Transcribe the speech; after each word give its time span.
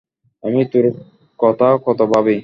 আমি 0.43 0.61
তোর 0.71 0.85
কথা 1.39 1.67
কত 1.85 1.99
ভাবি। 2.11 2.37